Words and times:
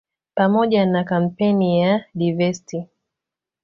Pamoja 0.35 0.85
na 0.85 1.03
kampeni 1.03 1.79
ya 1.79 2.05
"Divest! 2.15 2.75